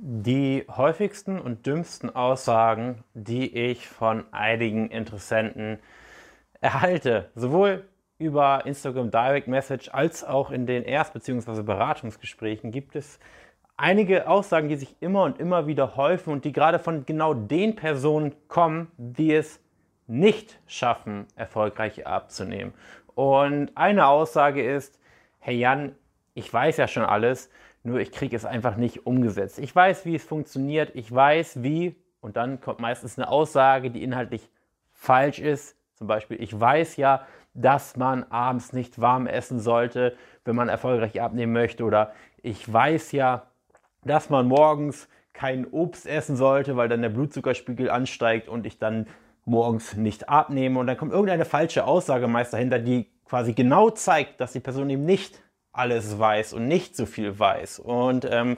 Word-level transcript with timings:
Die 0.00 0.64
häufigsten 0.70 1.40
und 1.40 1.66
dümmsten 1.66 2.14
Aussagen, 2.14 3.02
die 3.14 3.52
ich 3.52 3.88
von 3.88 4.32
einigen 4.32 4.90
Interessenten 4.90 5.80
erhalte, 6.60 7.32
sowohl 7.34 7.88
über 8.16 8.64
Instagram 8.64 9.10
Direct 9.10 9.48
Message 9.48 9.88
als 9.92 10.22
auch 10.22 10.52
in 10.52 10.66
den 10.66 10.84
Erst- 10.84 11.14
bzw. 11.14 11.62
Beratungsgesprächen, 11.62 12.70
gibt 12.70 12.94
es 12.94 13.18
einige 13.76 14.28
Aussagen, 14.28 14.68
die 14.68 14.76
sich 14.76 14.94
immer 15.00 15.24
und 15.24 15.40
immer 15.40 15.66
wieder 15.66 15.96
häufen 15.96 16.32
und 16.32 16.44
die 16.44 16.52
gerade 16.52 16.78
von 16.78 17.04
genau 17.04 17.34
den 17.34 17.74
Personen 17.74 18.36
kommen, 18.46 18.92
die 18.98 19.34
es 19.34 19.58
nicht 20.06 20.60
schaffen, 20.68 21.26
erfolgreich 21.34 22.06
abzunehmen. 22.06 22.72
Und 23.16 23.76
eine 23.76 24.06
Aussage 24.06 24.62
ist, 24.62 25.00
hey 25.40 25.58
Jan, 25.58 25.96
ich 26.34 26.52
weiß 26.52 26.76
ja 26.76 26.86
schon 26.86 27.02
alles, 27.02 27.50
nur 27.88 28.00
ich 28.00 28.12
kriege 28.12 28.36
es 28.36 28.44
einfach 28.44 28.76
nicht 28.76 29.06
umgesetzt. 29.06 29.58
Ich 29.58 29.74
weiß, 29.74 30.04
wie 30.04 30.14
es 30.14 30.24
funktioniert, 30.24 30.92
ich 30.94 31.12
weiß, 31.12 31.62
wie, 31.62 31.96
und 32.20 32.36
dann 32.36 32.60
kommt 32.60 32.80
meistens 32.80 33.18
eine 33.18 33.28
Aussage, 33.28 33.90
die 33.90 34.02
inhaltlich 34.02 34.48
falsch 34.92 35.38
ist. 35.38 35.76
Zum 35.94 36.06
Beispiel, 36.06 36.40
ich 36.40 36.58
weiß 36.58 36.96
ja, 36.96 37.26
dass 37.54 37.96
man 37.96 38.24
abends 38.24 38.72
nicht 38.72 39.00
warm 39.00 39.26
essen 39.26 39.58
sollte, 39.58 40.16
wenn 40.44 40.54
man 40.54 40.68
erfolgreich 40.68 41.20
abnehmen 41.20 41.52
möchte. 41.52 41.84
Oder 41.84 42.12
ich 42.42 42.72
weiß 42.72 43.12
ja, 43.12 43.46
dass 44.04 44.30
man 44.30 44.46
morgens 44.46 45.08
kein 45.32 45.66
Obst 45.66 46.06
essen 46.06 46.36
sollte, 46.36 46.76
weil 46.76 46.88
dann 46.88 47.02
der 47.02 47.08
Blutzuckerspiegel 47.08 47.90
ansteigt 47.90 48.48
und 48.48 48.66
ich 48.66 48.78
dann 48.78 49.06
morgens 49.44 49.96
nicht 49.96 50.28
abnehme. 50.28 50.78
Und 50.78 50.86
dann 50.86 50.96
kommt 50.96 51.12
irgendeine 51.12 51.44
falsche 51.44 51.84
Aussage 51.84 52.28
meist 52.28 52.52
dahinter, 52.52 52.78
die 52.78 53.10
quasi 53.24 53.52
genau 53.52 53.90
zeigt, 53.90 54.40
dass 54.40 54.52
die 54.52 54.60
Person 54.60 54.90
eben 54.90 55.04
nicht 55.04 55.42
alles 55.78 56.18
weiß 56.18 56.52
und 56.52 56.68
nicht 56.68 56.96
so 56.96 57.06
viel 57.06 57.38
weiß. 57.38 57.78
Und 57.78 58.26
ähm, 58.30 58.56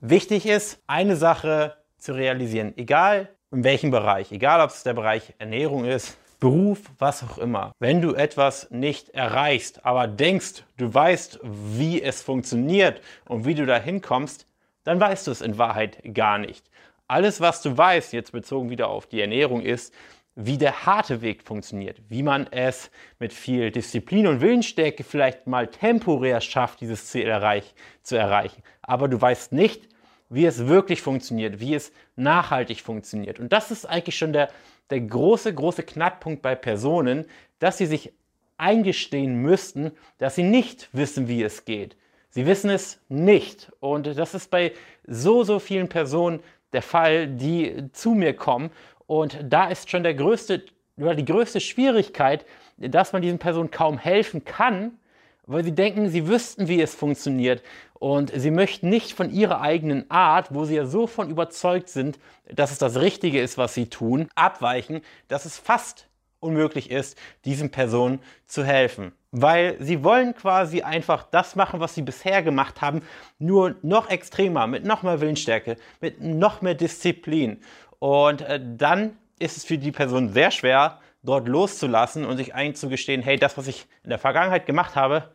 wichtig 0.00 0.46
ist, 0.46 0.80
eine 0.86 1.16
Sache 1.16 1.76
zu 1.98 2.12
realisieren, 2.12 2.72
egal 2.76 3.28
in 3.50 3.64
welchem 3.64 3.90
Bereich, 3.90 4.32
egal 4.32 4.60
ob 4.60 4.70
es 4.70 4.82
der 4.82 4.94
Bereich 4.94 5.34
Ernährung 5.38 5.84
ist, 5.84 6.16
Beruf, 6.40 6.80
was 6.98 7.22
auch 7.22 7.38
immer. 7.38 7.70
Wenn 7.78 8.00
du 8.00 8.14
etwas 8.14 8.68
nicht 8.70 9.10
erreichst, 9.10 9.86
aber 9.86 10.08
denkst, 10.08 10.64
du 10.76 10.92
weißt, 10.92 11.38
wie 11.44 12.02
es 12.02 12.20
funktioniert 12.20 13.00
und 13.28 13.44
wie 13.46 13.54
du 13.54 13.64
da 13.64 13.78
hinkommst, 13.78 14.46
dann 14.82 14.98
weißt 14.98 15.28
du 15.28 15.30
es 15.30 15.40
in 15.40 15.56
Wahrheit 15.56 15.98
gar 16.14 16.38
nicht. 16.38 16.68
Alles, 17.06 17.40
was 17.40 17.62
du 17.62 17.76
weißt, 17.76 18.12
jetzt 18.12 18.32
bezogen 18.32 18.70
wieder 18.70 18.88
auf 18.88 19.06
die 19.06 19.20
Ernährung, 19.20 19.60
ist, 19.60 19.94
wie 20.34 20.56
der 20.56 20.86
harte 20.86 21.20
Weg 21.20 21.42
funktioniert, 21.42 22.00
wie 22.08 22.22
man 22.22 22.46
es 22.50 22.90
mit 23.18 23.32
viel 23.32 23.70
Disziplin 23.70 24.26
und 24.26 24.40
Willensstärke 24.40 25.04
vielleicht 25.04 25.46
mal 25.46 25.66
temporär 25.68 26.40
schafft, 26.40 26.80
dieses 26.80 27.06
Ziel 27.06 27.26
erreich, 27.26 27.74
zu 28.02 28.16
erreichen. 28.16 28.62
Aber 28.80 29.08
du 29.08 29.20
weißt 29.20 29.52
nicht, 29.52 29.88
wie 30.30 30.46
es 30.46 30.66
wirklich 30.66 31.02
funktioniert, 31.02 31.60
wie 31.60 31.74
es 31.74 31.92
nachhaltig 32.16 32.80
funktioniert. 32.80 33.38
Und 33.38 33.52
das 33.52 33.70
ist 33.70 33.84
eigentlich 33.84 34.16
schon 34.16 34.32
der, 34.32 34.48
der 34.88 35.00
große, 35.00 35.52
große 35.52 35.82
Knackpunkt 35.82 36.40
bei 36.40 36.54
Personen, 36.54 37.26
dass 37.58 37.76
sie 37.76 37.86
sich 37.86 38.12
eingestehen 38.56 39.36
müssten, 39.36 39.92
dass 40.16 40.36
sie 40.36 40.42
nicht 40.42 40.88
wissen, 40.92 41.28
wie 41.28 41.42
es 41.42 41.66
geht. 41.66 41.96
Sie 42.30 42.46
wissen 42.46 42.70
es 42.70 42.98
nicht. 43.10 43.70
Und 43.80 44.06
das 44.06 44.34
ist 44.34 44.50
bei 44.50 44.72
so, 45.06 45.44
so 45.44 45.58
vielen 45.58 45.88
Personen 45.88 46.40
der 46.72 46.82
Fall, 46.82 47.26
die 47.26 47.90
zu 47.92 48.12
mir 48.12 48.34
kommen 48.34 48.70
und 49.06 49.38
da 49.48 49.68
ist 49.68 49.90
schon 49.90 50.02
der 50.02 50.14
größte, 50.14 50.64
oder 50.96 51.14
die 51.14 51.24
größte 51.24 51.60
Schwierigkeit, 51.60 52.44
dass 52.76 53.12
man 53.12 53.22
diesen 53.22 53.38
Personen 53.38 53.70
kaum 53.70 53.98
helfen 53.98 54.44
kann, 54.44 54.98
weil 55.46 55.64
sie 55.64 55.74
denken, 55.74 56.08
sie 56.08 56.28
wüssten, 56.28 56.68
wie 56.68 56.80
es 56.80 56.94
funktioniert. 56.94 57.62
Und 57.94 58.32
sie 58.34 58.50
möchten 58.50 58.88
nicht 58.88 59.12
von 59.12 59.30
ihrer 59.30 59.60
eigenen 59.60 60.10
Art, 60.10 60.54
wo 60.54 60.64
sie 60.64 60.76
ja 60.76 60.86
so 60.86 61.06
von 61.06 61.30
überzeugt 61.30 61.88
sind, 61.88 62.18
dass 62.52 62.72
es 62.72 62.78
das 62.78 62.96
Richtige 62.96 63.40
ist, 63.40 63.58
was 63.58 63.74
sie 63.74 63.86
tun, 63.86 64.28
abweichen, 64.34 65.02
dass 65.28 65.44
es 65.44 65.58
fast 65.58 66.08
unmöglich 66.40 66.90
ist, 66.90 67.16
diesen 67.44 67.70
Personen 67.70 68.18
zu 68.46 68.64
helfen. 68.64 69.12
Weil 69.30 69.76
sie 69.80 70.04
wollen 70.04 70.34
quasi 70.34 70.82
einfach 70.82 71.22
das 71.30 71.56
machen, 71.56 71.80
was 71.80 71.94
sie 71.94 72.02
bisher 72.02 72.42
gemacht 72.42 72.80
haben, 72.80 73.02
nur 73.38 73.76
noch 73.82 74.10
extremer, 74.10 74.66
mit 74.66 74.84
noch 74.84 75.02
mehr 75.02 75.20
Willensstärke, 75.20 75.76
mit 76.00 76.20
noch 76.20 76.60
mehr 76.60 76.74
Disziplin. 76.74 77.60
Und 78.02 78.40
äh, 78.40 78.58
dann 78.60 79.16
ist 79.38 79.56
es 79.56 79.64
für 79.64 79.78
die 79.78 79.92
Person 79.92 80.30
sehr 80.32 80.50
schwer, 80.50 80.98
dort 81.22 81.46
loszulassen 81.46 82.24
und 82.24 82.36
sich 82.36 82.52
einzugestehen, 82.52 83.22
hey, 83.22 83.36
das, 83.36 83.56
was 83.56 83.68
ich 83.68 83.86
in 84.02 84.10
der 84.10 84.18
Vergangenheit 84.18 84.66
gemacht 84.66 84.96
habe, 84.96 85.28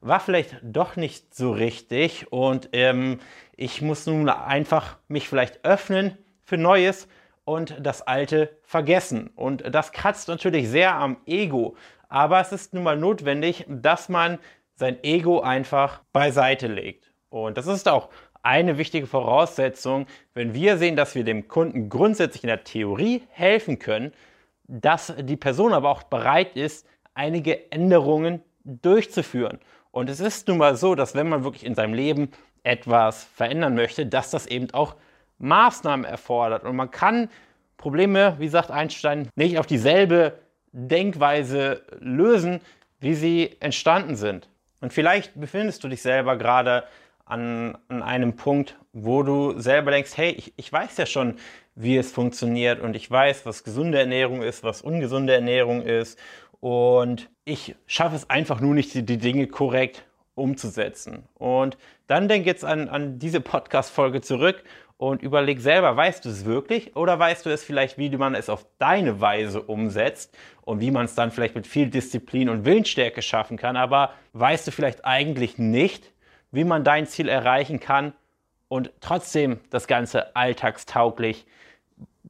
war 0.00 0.20
vielleicht 0.20 0.56
doch 0.62 0.96
nicht 0.96 1.34
so 1.34 1.52
richtig 1.52 2.32
und 2.32 2.70
ähm, 2.72 3.20
ich 3.56 3.82
muss 3.82 4.06
nun 4.06 4.30
einfach 4.30 4.96
mich 5.06 5.28
vielleicht 5.28 5.66
öffnen 5.66 6.16
für 6.44 6.56
Neues 6.56 7.08
und 7.44 7.76
das 7.78 8.00
Alte 8.00 8.56
vergessen. 8.62 9.28
Und 9.36 9.62
das 9.74 9.92
kratzt 9.92 10.28
natürlich 10.28 10.70
sehr 10.70 10.94
am 10.94 11.18
Ego, 11.26 11.76
aber 12.08 12.40
es 12.40 12.52
ist 12.52 12.72
nun 12.72 12.84
mal 12.84 12.96
notwendig, 12.96 13.66
dass 13.68 14.08
man 14.08 14.38
sein 14.76 14.96
Ego 15.04 15.42
einfach 15.42 16.00
beiseite 16.14 16.68
legt. 16.68 17.12
Und 17.28 17.58
das 17.58 17.66
ist 17.66 17.86
auch 17.86 18.08
eine 18.44 18.76
wichtige 18.78 19.06
Voraussetzung, 19.06 20.06
wenn 20.34 20.54
wir 20.54 20.76
sehen, 20.76 20.96
dass 20.96 21.14
wir 21.14 21.24
dem 21.24 21.48
Kunden 21.48 21.88
grundsätzlich 21.88 22.44
in 22.44 22.48
der 22.48 22.62
Theorie 22.62 23.22
helfen 23.30 23.78
können, 23.78 24.12
dass 24.68 25.14
die 25.18 25.36
Person 25.36 25.72
aber 25.72 25.90
auch 25.90 26.04
bereit 26.04 26.54
ist, 26.56 26.86
einige 27.14 27.72
Änderungen 27.72 28.42
durchzuführen. 28.64 29.58
Und 29.90 30.10
es 30.10 30.20
ist 30.20 30.46
nun 30.48 30.58
mal 30.58 30.76
so, 30.76 30.94
dass 30.94 31.14
wenn 31.14 31.28
man 31.28 31.44
wirklich 31.44 31.64
in 31.64 31.74
seinem 31.74 31.94
Leben 31.94 32.30
etwas 32.64 33.24
verändern 33.24 33.74
möchte, 33.74 34.06
dass 34.06 34.30
das 34.30 34.46
eben 34.46 34.72
auch 34.72 34.96
Maßnahmen 35.38 36.04
erfordert. 36.04 36.64
Und 36.64 36.76
man 36.76 36.90
kann 36.90 37.30
Probleme, 37.76 38.36
wie 38.38 38.48
sagt 38.48 38.70
Einstein, 38.70 39.28
nicht 39.36 39.58
auf 39.58 39.66
dieselbe 39.66 40.38
Denkweise 40.72 41.82
lösen, 42.00 42.60
wie 43.00 43.14
sie 43.14 43.56
entstanden 43.60 44.16
sind. 44.16 44.48
Und 44.80 44.92
vielleicht 44.92 45.38
befindest 45.40 45.84
du 45.84 45.88
dich 45.88 46.02
selber 46.02 46.36
gerade 46.36 46.84
an, 47.24 47.78
an 47.88 48.02
einem 48.02 48.36
Punkt, 48.36 48.76
wo 48.92 49.22
du 49.22 49.58
selber 49.58 49.90
denkst, 49.90 50.12
hey, 50.16 50.32
ich, 50.32 50.52
ich 50.56 50.72
weiß 50.72 50.96
ja 50.98 51.06
schon, 51.06 51.36
wie 51.74 51.96
es 51.96 52.12
funktioniert 52.12 52.80
und 52.80 52.94
ich 52.94 53.10
weiß, 53.10 53.46
was 53.46 53.64
gesunde 53.64 53.98
Ernährung 53.98 54.42
ist, 54.42 54.62
was 54.62 54.82
ungesunde 54.82 55.34
Ernährung 55.34 55.82
ist 55.82 56.18
und 56.60 57.28
ich 57.44 57.74
schaffe 57.86 58.16
es 58.16 58.30
einfach 58.30 58.60
nur 58.60 58.74
nicht, 58.74 58.94
die, 58.94 59.04
die 59.04 59.18
Dinge 59.18 59.46
korrekt 59.46 60.04
umzusetzen. 60.34 61.24
Und 61.34 61.76
dann 62.06 62.28
denk 62.28 62.46
jetzt 62.46 62.64
an, 62.64 62.88
an 62.88 63.18
diese 63.18 63.40
Podcast-Folge 63.40 64.20
zurück 64.20 64.64
und 64.96 65.22
überleg 65.22 65.60
selber, 65.60 65.96
weißt 65.96 66.24
du 66.24 66.30
es 66.30 66.44
wirklich 66.44 66.96
oder 66.96 67.18
weißt 67.18 67.44
du 67.44 67.50
es 67.50 67.64
vielleicht, 67.64 67.98
wie 67.98 68.08
man 68.16 68.34
es 68.34 68.48
auf 68.48 68.66
deine 68.78 69.20
Weise 69.20 69.60
umsetzt 69.60 70.36
und 70.62 70.80
wie 70.80 70.90
man 70.90 71.04
es 71.04 71.14
dann 71.14 71.30
vielleicht 71.30 71.54
mit 71.54 71.66
viel 71.66 71.90
Disziplin 71.90 72.48
und 72.48 72.64
Willensstärke 72.64 73.20
schaffen 73.20 73.56
kann, 73.56 73.76
aber 73.76 74.14
weißt 74.32 74.66
du 74.66 74.70
vielleicht 74.70 75.04
eigentlich 75.04 75.58
nicht, 75.58 76.13
wie 76.54 76.64
man 76.64 76.84
dein 76.84 77.06
Ziel 77.06 77.28
erreichen 77.28 77.80
kann 77.80 78.12
und 78.68 78.92
trotzdem 79.00 79.60
das 79.70 79.86
Ganze 79.86 80.34
alltagstauglich 80.36 81.46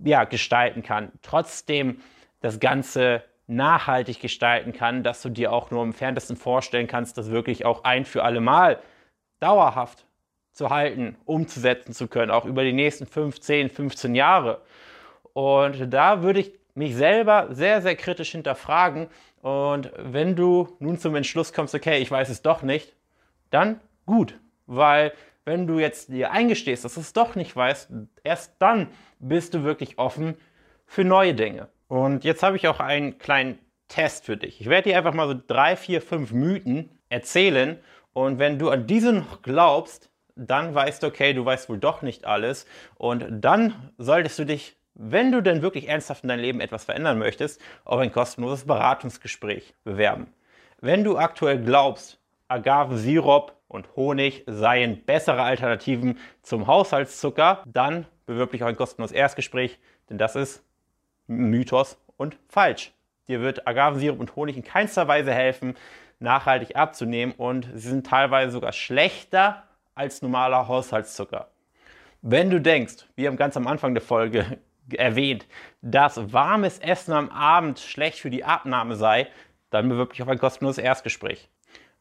ja, 0.02 0.24
gestalten 0.24 0.82
kann. 0.82 1.12
Trotzdem 1.22 2.00
das 2.40 2.58
Ganze 2.58 3.22
nachhaltig 3.46 4.20
gestalten 4.20 4.72
kann, 4.72 5.02
dass 5.02 5.22
du 5.22 5.28
dir 5.28 5.52
auch 5.52 5.70
nur 5.70 5.82
im 5.82 5.92
Ferntesten 5.92 6.36
vorstellen 6.36 6.86
kannst, 6.86 7.18
das 7.18 7.30
wirklich 7.30 7.64
auch 7.66 7.84
ein 7.84 8.04
für 8.04 8.24
alle 8.24 8.40
Mal 8.40 8.78
dauerhaft 9.40 10.06
zu 10.52 10.70
halten, 10.70 11.16
umzusetzen 11.26 11.92
zu 11.92 12.08
können, 12.08 12.30
auch 12.30 12.46
über 12.46 12.64
die 12.64 12.72
nächsten 12.72 13.06
15, 13.06 13.68
15 13.68 14.14
Jahre. 14.14 14.62
Und 15.34 15.92
da 15.92 16.22
würde 16.22 16.40
ich 16.40 16.52
mich 16.74 16.94
selber 16.94 17.48
sehr, 17.50 17.82
sehr 17.82 17.96
kritisch 17.96 18.32
hinterfragen. 18.32 19.08
Und 19.42 19.92
wenn 19.98 20.36
du 20.36 20.74
nun 20.78 20.98
zum 20.98 21.14
Entschluss 21.14 21.52
kommst, 21.52 21.74
okay, 21.74 21.98
ich 21.98 22.10
weiß 22.10 22.30
es 22.30 22.40
doch 22.40 22.62
nicht, 22.62 22.94
dann 23.50 23.80
gut, 24.06 24.38
weil 24.66 25.12
wenn 25.44 25.66
du 25.66 25.78
jetzt 25.78 26.08
dir 26.08 26.30
eingestehst, 26.30 26.84
dass 26.84 26.94
du 26.94 27.00
es 27.00 27.12
doch 27.12 27.34
nicht 27.34 27.54
weißt, 27.54 27.90
erst 28.22 28.54
dann 28.60 28.88
bist 29.18 29.54
du 29.54 29.62
wirklich 29.62 29.98
offen 29.98 30.36
für 30.86 31.04
neue 31.04 31.34
Dinge. 31.34 31.68
Und 31.88 32.24
jetzt 32.24 32.42
habe 32.42 32.56
ich 32.56 32.66
auch 32.68 32.80
einen 32.80 33.18
kleinen 33.18 33.58
Test 33.88 34.24
für 34.24 34.36
dich. 34.36 34.60
Ich 34.60 34.68
werde 34.68 34.90
dir 34.90 34.98
einfach 34.98 35.14
mal 35.14 35.28
so 35.28 35.40
drei, 35.46 35.76
vier, 35.76 36.00
fünf 36.00 36.32
Mythen 36.32 36.90
erzählen 37.08 37.78
und 38.12 38.38
wenn 38.38 38.58
du 38.58 38.70
an 38.70 38.86
diese 38.86 39.12
noch 39.12 39.42
glaubst, 39.42 40.10
dann 40.36 40.74
weißt 40.74 41.02
du, 41.02 41.08
okay, 41.08 41.32
du 41.32 41.44
weißt 41.44 41.68
wohl 41.68 41.78
doch 41.78 42.02
nicht 42.02 42.24
alles 42.24 42.66
und 42.96 43.26
dann 43.30 43.92
solltest 43.98 44.38
du 44.38 44.46
dich, 44.46 44.76
wenn 44.94 45.32
du 45.32 45.42
denn 45.42 45.62
wirklich 45.62 45.88
ernsthaft 45.88 46.22
in 46.22 46.28
deinem 46.28 46.40
Leben 46.40 46.60
etwas 46.60 46.84
verändern 46.84 47.18
möchtest, 47.18 47.60
auf 47.84 48.00
ein 48.00 48.12
kostenloses 48.12 48.66
Beratungsgespräch 48.66 49.74
bewerben. 49.84 50.32
Wenn 50.80 51.04
du 51.04 51.18
aktuell 51.18 51.60
glaubst, 51.60 52.20
Agavensirup 52.48 53.56
und 53.68 53.88
Honig 53.96 54.44
seien 54.46 55.04
bessere 55.04 55.42
Alternativen 55.42 56.18
zum 56.42 56.66
Haushaltszucker, 56.66 57.62
dann 57.66 58.06
bewirb 58.26 58.52
dich 58.52 58.62
auf 58.62 58.68
ein 58.68 58.76
kostenloses 58.76 59.16
Erstgespräch, 59.16 59.78
denn 60.08 60.18
das 60.18 60.36
ist 60.36 60.62
Mythos 61.26 61.98
und 62.16 62.36
falsch. 62.48 62.92
Dir 63.28 63.40
wird 63.40 63.66
Agavensirup 63.66 64.20
und 64.20 64.36
Honig 64.36 64.56
in 64.56 64.64
keinster 64.64 65.08
Weise 65.08 65.32
helfen, 65.32 65.74
nachhaltig 66.18 66.76
abzunehmen 66.76 67.34
und 67.36 67.68
sie 67.74 67.88
sind 67.88 68.06
teilweise 68.06 68.52
sogar 68.52 68.72
schlechter 68.72 69.64
als 69.94 70.22
normaler 70.22 70.68
Haushaltszucker. 70.68 71.48
Wenn 72.22 72.50
du 72.50 72.60
denkst, 72.60 73.06
wie 73.16 73.24
ganz 73.36 73.56
am 73.56 73.66
Anfang 73.66 73.94
der 73.94 74.02
Folge 74.02 74.58
erwähnt, 74.92 75.46
dass 75.82 76.32
warmes 76.32 76.78
Essen 76.78 77.12
am 77.12 77.30
Abend 77.30 77.78
schlecht 77.78 78.18
für 78.18 78.30
die 78.30 78.44
Abnahme 78.44 78.96
sei, 78.96 79.28
dann 79.70 79.88
bewirb 79.88 80.10
dich 80.10 80.22
auf 80.22 80.28
ein 80.28 80.38
kostenloses 80.38 80.82
Erstgespräch. 80.82 81.48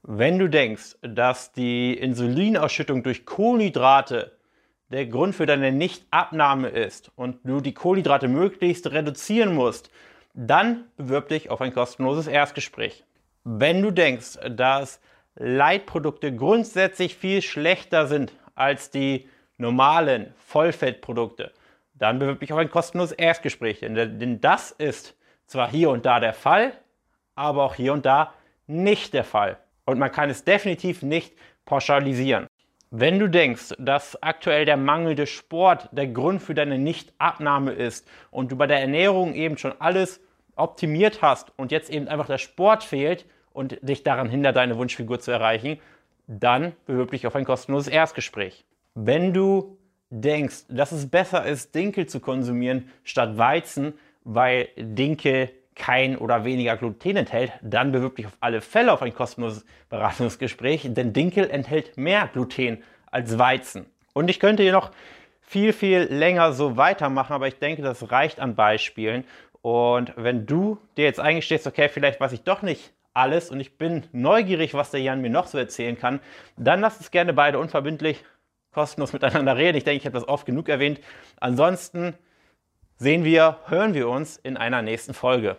Wenn 0.06 0.38
du 0.38 0.50
denkst, 0.50 0.98
dass 1.02 1.54
die 1.54 1.94
Insulinausschüttung 1.94 3.04
durch 3.04 3.26
Kohlenhydrate 3.26 4.38
der 4.90 5.06
Grund 5.06 5.34
für 5.34 5.46
deine 5.46 5.72
Nichtabnahme 5.72 6.68
ist 6.68 7.10
und 7.16 7.40
du 7.46 7.62
die 7.62 7.74
Kohlenhydrate 7.74 8.28
möglichst 8.28 8.92
reduzieren 8.92 9.56
musst, 9.56 9.90
dann 10.34 10.84
bewirb 10.98 11.30
dich 11.30 11.50
auf 11.50 11.62
ein 11.62 11.74
kostenloses 11.74 12.28
Erstgespräch. 12.28 13.06
Wenn 13.46 13.82
du 13.82 13.92
denkst, 13.92 14.40
dass 14.50 15.00
Leitprodukte 15.36 16.36
grundsätzlich 16.36 17.16
viel 17.16 17.42
schlechter 17.42 18.08
sind 18.08 18.34
als 18.56 18.90
die 18.90 19.30
normalen 19.58 20.34
Vollfettprodukte, 20.46 21.54
dann 21.94 22.20
bewirb 22.20 22.42
dich 22.42 22.52
auf 22.52 22.60
ein 22.60 22.70
kostenloses 22.70 23.14
Erstgespräch. 23.14 23.80
Denn 23.80 24.42
das 24.42 24.72
ist 24.72 25.16
zwar 25.48 25.72
hier 25.72 25.92
und 25.92 26.06
da 26.06 26.20
der 26.20 26.34
Fall, 26.34 26.74
aber 27.36 27.64
auch 27.64 27.76
hier 27.76 27.94
und 27.94 28.06
da 28.06 28.34
nicht 28.68 29.14
der 29.14 29.24
Fall. 29.24 29.58
Und 29.86 30.00
man 30.00 30.12
kann 30.12 30.30
es 30.30 30.44
definitiv 30.44 31.02
nicht 31.02 31.34
pauschalisieren. 31.66 32.48
Wenn 32.96 33.18
du 33.18 33.28
denkst, 33.28 33.74
dass 33.80 34.22
aktuell 34.22 34.66
der 34.66 34.78
mangelnde 34.78 35.26
Sport 35.26 35.90
der 35.92 36.08
Grund 36.08 36.42
für 36.42 36.54
deine 36.54 36.78
Nichtabnahme 36.78 37.72
ist 37.72 38.08
und 38.30 38.52
du 38.52 38.56
bei 38.56 38.68
der 38.68 38.82
Ernährung 38.82 39.34
eben 39.34 39.58
schon 39.58 39.74
alles 39.80 40.22
optimiert 40.56 41.24
hast 41.24 41.52
und 41.58 41.72
jetzt 41.72 41.90
eben 41.90 42.08
einfach 42.08 42.28
der 42.28 42.38
Sport 42.38 42.84
fehlt 42.84 43.26
und 43.52 43.80
dich 43.82 44.04
daran 44.04 44.30
hindert, 44.30 44.58
deine 44.58 44.78
Wunschfigur 44.78 45.20
zu 45.20 45.32
erreichen, 45.32 45.80
dann 46.28 46.74
bewirb 46.86 47.12
dich 47.12 47.26
auf 47.26 47.36
ein 47.36 47.46
kostenloses 47.46 47.88
Erstgespräch. 47.88 48.64
Wenn 48.94 49.34
du 49.34 49.78
denkst, 50.12 50.66
dass 50.70 50.92
es 50.92 51.10
besser 51.10 51.46
ist, 51.46 51.74
Dinkel 51.74 52.06
zu 52.06 52.20
konsumieren 52.20 52.92
statt 53.04 53.38
Weizen, 53.38 53.94
weil 54.24 54.70
Dinkel 54.78 55.50
kein 55.76 56.18
oder 56.18 56.46
weniger 56.46 56.78
Gluten 56.78 57.18
enthält, 57.18 57.52
dann 57.62 57.92
bewirb 57.92 58.16
dich 58.16 58.28
auf 58.28 58.38
alle 58.40 58.62
Fälle 58.62 58.92
auf 58.92 59.02
ein 59.02 59.14
kostenloses 59.14 59.66
Beratungsgespräch, 59.90 60.88
denn 60.94 61.14
Dinkel 61.14 61.50
enthält 61.50 61.98
mehr 61.98 62.28
Gluten 62.28 62.84
als 63.12 63.38
Weizen. 63.38 63.86
Und 64.14 64.30
ich 64.30 64.40
könnte 64.40 64.64
hier 64.64 64.72
noch 64.72 64.92
viel, 65.42 65.74
viel 65.74 66.02
länger 66.02 66.54
so 66.54 66.78
weitermachen, 66.78 67.34
aber 67.34 67.48
ich 67.48 67.60
denke, 67.60 67.82
das 67.82 68.12
reicht 68.12 68.40
an 68.40 68.56
Beispielen. 68.56 69.24
Und 69.62 70.14
wenn 70.16 70.46
du 70.46 70.78
dir 70.98 71.06
jetzt 71.06 71.20
eingestehst, 71.20 71.68
okay, 71.68 71.90
vielleicht 71.90 72.20
weiß 72.20 72.34
ich 72.34 72.44
doch 72.44 72.62
nicht 72.62 72.92
alles 73.14 73.50
und 73.50 73.60
ich 73.60 73.78
bin 73.78 74.04
neugierig, 74.12 74.74
was 74.74 74.92
der 74.92 75.02
Jan 75.02 75.22
mir 75.22 75.30
noch 75.30 75.48
so 75.48 75.58
erzählen 75.58 75.98
kann, 75.98 76.20
dann 76.58 76.82
lass 76.82 76.98
uns 76.98 77.12
gerne 77.12 77.34
beide 77.34 77.60
unverbindlich 77.60 78.24
kostenlos 78.74 79.14
miteinander 79.14 79.56
reden. 79.56 79.78
Ich 79.78 79.84
denke, 79.84 80.00
ich 80.00 80.06
habe 80.06 80.16
das 80.18 80.28
oft 80.28 80.46
genug 80.46 80.68
erwähnt. 80.68 81.00
Ansonsten 81.40 82.16
sehen 82.98 83.24
wir, 83.24 83.60
hören 83.66 83.94
wir 83.94 84.10
uns 84.10 84.38
in 84.38 84.58
einer 84.58 84.82
nächsten 84.82 85.14
Folge. 85.14 85.58